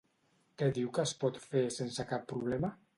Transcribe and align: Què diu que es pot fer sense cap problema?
Què 0.61 0.69
diu 0.79 0.89
que 0.99 1.05
es 1.05 1.13
pot 1.25 1.39
fer 1.47 1.65
sense 1.79 2.11
cap 2.15 2.29
problema? 2.35 2.77